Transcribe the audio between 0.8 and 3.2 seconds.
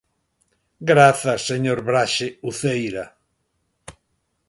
Grazas, señor Braxe Uceira.